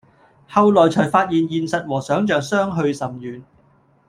[0.49, 3.43] 後來才發現現實和想像相去甚遠